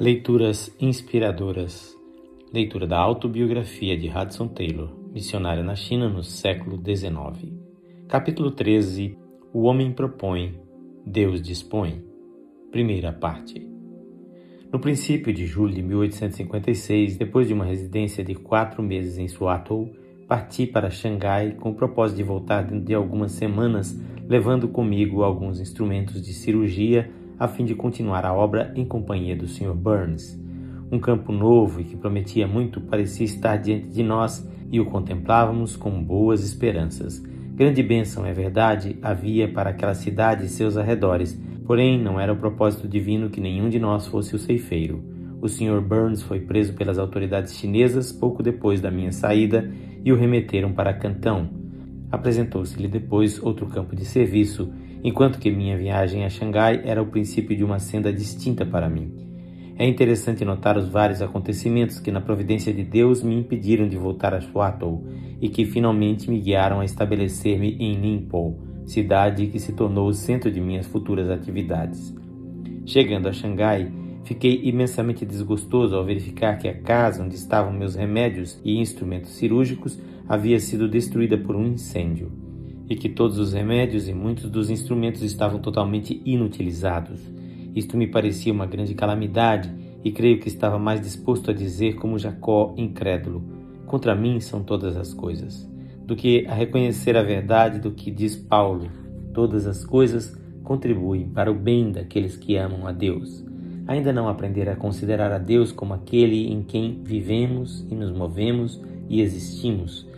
[0.00, 1.94] Leituras inspiradoras.
[2.50, 7.52] Leitura da autobiografia de Hudson Taylor, missionário na China no século XIX.
[8.08, 9.18] Capítulo 13.
[9.52, 10.58] O homem propõe,
[11.04, 12.02] Deus dispõe.
[12.72, 13.68] Primeira parte.
[14.72, 19.92] No princípio de julho de 1856, depois de uma residência de quatro meses em Suatou,
[20.26, 25.60] parti para Xangai com o propósito de voltar dentro de algumas semanas, levando comigo alguns
[25.60, 29.72] instrumentos de cirurgia a fim de continuar a obra em companhia do Sr.
[29.72, 30.38] Burns.
[30.92, 35.74] Um campo novo e que prometia muito parecia estar diante de nós e o contemplávamos
[35.74, 37.18] com boas esperanças.
[37.54, 42.36] Grande bênção, é verdade, havia para aquela cidade e seus arredores, porém não era o
[42.36, 45.02] propósito divino que nenhum de nós fosse o ceifeiro.
[45.40, 45.80] O Sr.
[45.80, 49.70] Burns foi preso pelas autoridades chinesas pouco depois da minha saída
[50.04, 51.48] e o remeteram para Cantão.
[52.12, 54.70] Apresentou-se-lhe depois outro campo de serviço
[55.02, 59.12] enquanto que minha viagem a Xangai era o princípio de uma senda distinta para mim.
[59.78, 64.34] É interessante notar os vários acontecimentos que, na providência de Deus, me impediram de voltar
[64.34, 65.06] a Shuatou
[65.40, 70.50] e que finalmente me guiaram a estabelecer-me em Ningpo, cidade que se tornou o centro
[70.50, 72.14] de minhas futuras atividades.
[72.84, 73.90] Chegando a Xangai,
[74.24, 79.98] fiquei imensamente desgostoso ao verificar que a casa onde estavam meus remédios e instrumentos cirúrgicos
[80.28, 82.39] havia sido destruída por um incêndio
[82.90, 87.20] e que todos os remédios e muitos dos instrumentos estavam totalmente inutilizados.
[87.72, 89.72] Isto me parecia uma grande calamidade
[90.04, 93.44] e creio que estava mais disposto a dizer, como Jacó, incrédulo:
[93.86, 95.70] Contra mim são todas as coisas,
[96.04, 98.90] do que a reconhecer a verdade do que diz Paulo:
[99.32, 103.44] Todas as coisas contribuem para o bem daqueles que amam a Deus.
[103.86, 108.80] Ainda não aprender a considerar a Deus como aquele em quem vivemos e nos movemos
[109.08, 110.09] e existimos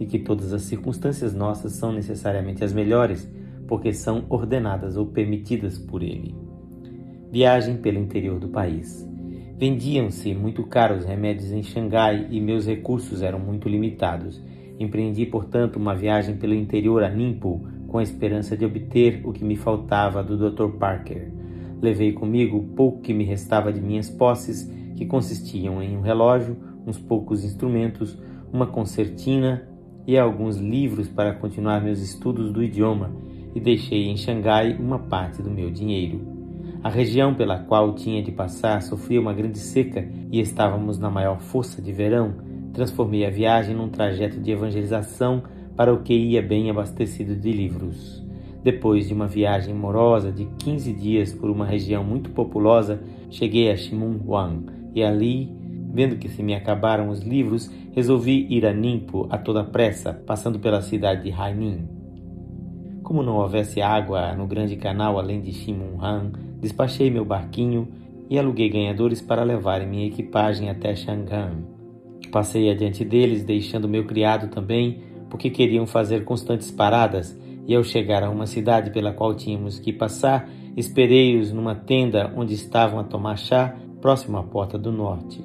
[0.00, 3.30] e que todas as circunstâncias nossas são necessariamente as melhores,
[3.68, 6.34] porque são ordenadas ou permitidas por Ele.
[7.30, 9.06] Viagem pelo interior do país.
[9.58, 14.42] Vendiam-se muito caros remédios em Xangai e meus recursos eram muito limitados.
[14.80, 19.44] Empreendi, portanto, uma viagem pelo interior a Ningpo com a esperança de obter o que
[19.44, 20.78] me faltava do Dr.
[20.78, 21.30] Parker.
[21.82, 24.64] Levei comigo o pouco que me restava de minhas posses,
[24.96, 28.18] que consistiam em um relógio, uns poucos instrumentos,
[28.52, 29.69] uma concertina
[30.06, 33.10] e alguns livros para continuar meus estudos do idioma
[33.54, 36.20] e deixei em Xangai uma parte do meu dinheiro.
[36.82, 41.38] A região pela qual tinha de passar sofria uma grande seca e estávamos na maior
[41.38, 42.34] força de verão.
[42.72, 45.42] Transformei a viagem num trajeto de evangelização
[45.76, 48.24] para o que ia bem abastecido de livros.
[48.62, 53.76] Depois de uma viagem morosa de 15 dias por uma região muito populosa, cheguei a
[53.76, 55.59] Shimunhuang e ali
[55.92, 60.58] Vendo que se me acabaram os livros, resolvi ir a Nimpo a toda pressa, passando
[60.58, 61.88] pela cidade de Haimin.
[63.02, 66.30] Como não houvesse água no grande canal além de Shimunhan,
[66.60, 67.88] despachei meu barquinho
[68.28, 71.64] e aluguei ganhadores para levarem minha equipagem até Shangan.
[72.30, 77.36] Passei adiante deles, deixando meu criado também, porque queriam fazer constantes paradas,
[77.66, 82.54] e ao chegar a uma cidade pela qual tínhamos que passar, esperei-os numa tenda onde
[82.54, 85.42] estavam a tomar chá, próximo à porta do norte.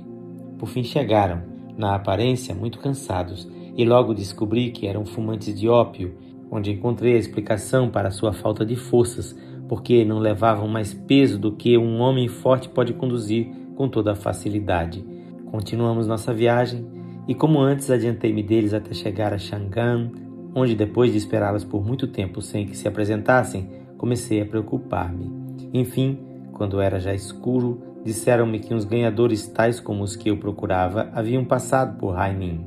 [0.57, 1.41] Por fim chegaram,
[1.77, 6.15] na aparência muito cansados, e logo descobri que eram fumantes de ópio,
[6.49, 9.35] onde encontrei a explicação para sua falta de forças,
[9.67, 15.03] porque não levavam mais peso do que um homem forte pode conduzir com toda facilidade.
[15.51, 16.85] Continuamos nossa viagem
[17.27, 20.11] e, como antes, adiantei-me deles até chegar a Shangan,
[20.53, 25.31] onde, depois de esperá-los por muito tempo sem que se apresentassem, comecei a preocupar-me.
[25.73, 26.17] Enfim,
[26.53, 31.43] quando era já escuro, disseram-me que uns ganhadores tais como os que eu procurava haviam
[31.43, 32.63] passado por Haimin.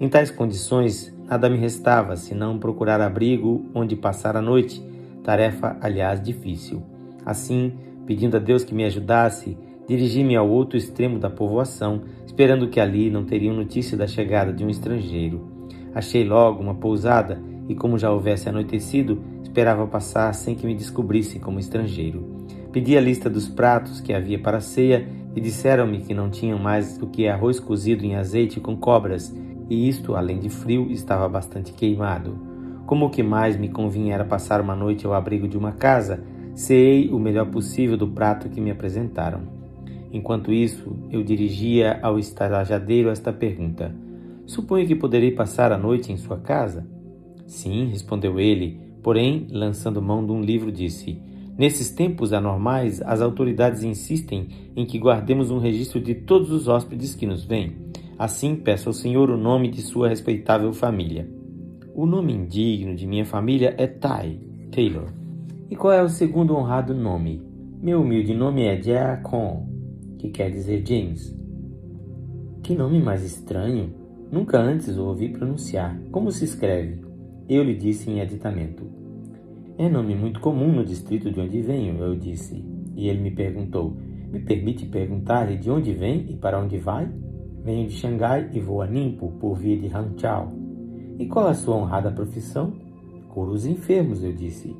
[0.00, 4.82] Em tais condições, nada me restava senão procurar abrigo onde passar a noite,
[5.24, 6.82] tarefa, aliás, difícil.
[7.26, 7.72] Assim,
[8.06, 9.58] pedindo a Deus que me ajudasse,
[9.88, 14.64] dirigi-me ao outro extremo da povoação, esperando que ali não teriam notícia da chegada de
[14.64, 15.48] um estrangeiro.
[15.92, 21.40] Achei logo uma pousada e, como já houvesse anoitecido, esperava passar sem que me descobrissem
[21.40, 22.39] como estrangeiro.
[22.72, 26.58] Pedi a lista dos pratos que havia para a ceia e disseram-me que não tinham
[26.58, 29.34] mais do que arroz cozido em azeite com cobras,
[29.68, 32.38] e isto, além de frio, estava bastante queimado.
[32.86, 36.22] Como o que mais me convinha era passar uma noite ao abrigo de uma casa,
[36.54, 39.42] ceei o melhor possível do prato que me apresentaram.
[40.12, 43.94] Enquanto isso, eu dirigia ao estalajadeiro esta pergunta:
[44.46, 46.86] Suponho que poderei passar a noite em sua casa?
[47.46, 51.20] Sim, respondeu ele, porém, lançando mão de um livro, disse:
[51.60, 57.14] Nesses tempos anormais, as autoridades insistem em que guardemos um registro de todos os hóspedes
[57.14, 57.76] que nos vêm.
[58.18, 61.28] Assim, peço ao Senhor o nome de sua respeitável família.
[61.94, 64.40] O nome indigno de minha família é Tai,
[64.72, 65.12] Taylor.
[65.68, 67.42] E qual é o segundo honrado nome?
[67.82, 69.66] Meu humilde nome é Jia Kong.
[70.18, 71.38] que quer dizer James.
[72.62, 73.92] Que nome mais estranho!
[74.32, 76.00] Nunca antes o ouvi pronunciar.
[76.10, 77.02] Como se escreve?
[77.46, 78.99] Eu lhe disse em aditamento.
[79.80, 82.62] É nome muito comum no distrito de onde venho, eu disse.
[82.94, 83.96] E ele me perguntou:
[84.30, 87.10] Me permite perguntar-lhe de onde vem e para onde vai?
[87.64, 90.52] Venho de Xangai e vou a Nimpo por via de Hangzhou.
[91.18, 92.74] E qual a sua honrada profissão?
[93.30, 94.76] Curo os enfermos, eu disse.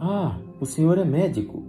[0.00, 1.62] Ah, o senhor é médico.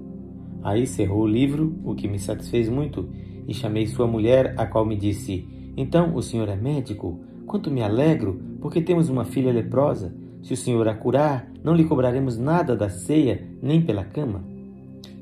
[0.64, 3.08] Aí cerrou o livro, o que me satisfez muito,
[3.48, 5.48] e chamei sua mulher, a qual me disse:
[5.78, 7.20] Então o senhor é médico?
[7.46, 10.12] Quanto me alegro, porque temos uma filha leprosa.
[10.42, 14.44] Se o senhor a curar, não lhe cobraremos nada da ceia, nem pela cama.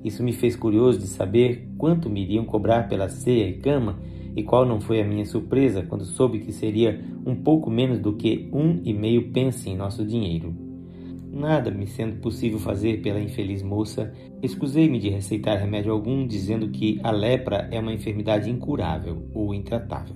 [0.03, 3.99] Isso me fez curioso de saber quanto me iriam cobrar pela ceia e cama,
[4.35, 8.13] e qual não foi a minha surpresa quando soube que seria um pouco menos do
[8.13, 10.53] que um e meio pence em nosso dinheiro.
[11.31, 16.99] Nada me sendo possível fazer pela infeliz moça, escusei-me de receitar remédio algum, dizendo que
[17.03, 20.15] a lepra é uma enfermidade incurável ou intratável.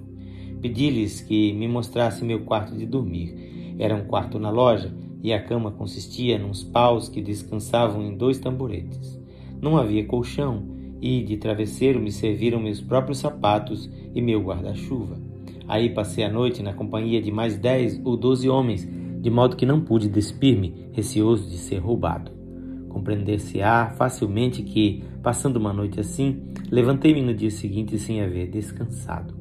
[0.62, 3.60] Pedi-lhes que me mostrasse meu quarto de dormir.
[3.81, 4.94] Era um quarto na loja
[5.24, 9.19] e a cama consistia nos paus que descansavam em dois tamboretes.
[9.60, 10.63] Não havia colchão
[11.01, 15.18] e de travesseiro me serviram meus próprios sapatos e meu guarda-chuva.
[15.68, 18.88] Aí passei a noite na companhia de mais dez ou doze homens,
[19.19, 22.31] de modo que não pude despir-me, receoso de ser roubado.
[22.88, 29.40] Compreender-se-á facilmente que, passando uma noite assim, levantei-me no dia seguinte sem haver descansado.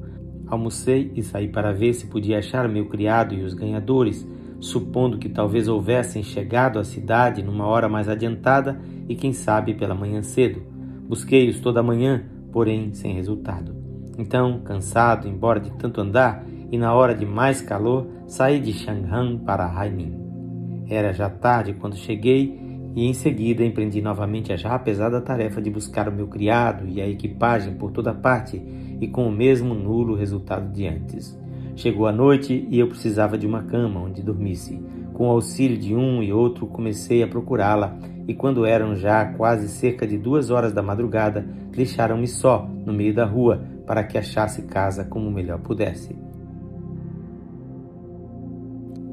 [0.51, 4.27] Almocei e saí para ver se podia achar meu criado e os ganhadores,
[4.59, 9.95] supondo que talvez houvessem chegado à cidade numa hora mais adiantada e quem sabe pela
[9.95, 10.61] manhã cedo.
[11.07, 13.73] Busquei-os toda manhã, porém sem resultado.
[14.17, 19.37] Então, cansado, embora de tanto andar, e na hora de mais calor, saí de Shanghan
[19.39, 20.85] para Haining.
[20.89, 22.60] Era já tarde quando cheguei
[22.95, 27.01] e em seguida empreendi novamente a já pesada tarefa de buscar o meu criado e
[27.01, 28.61] a equipagem por toda parte
[28.99, 31.39] e com o mesmo nulo resultado de antes.
[31.75, 34.79] Chegou a noite e eu precisava de uma cama onde dormisse.
[35.13, 37.97] Com o auxílio de um e outro, comecei a procurá-la,
[38.27, 43.13] e quando eram já quase cerca de duas horas da madrugada, deixaram-me só, no meio
[43.13, 46.15] da rua, para que achasse casa como melhor pudesse.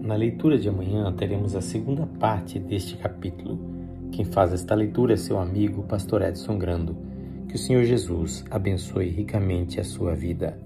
[0.08, 3.58] Na leitura de amanhã teremos a segunda parte deste capítulo.
[4.10, 6.96] Quem faz esta leitura é seu amigo, Pastor Edson Grando.
[7.46, 10.58] Que o Senhor Jesus abençoe ricamente a sua vida.